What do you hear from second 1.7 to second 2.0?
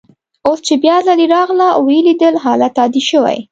او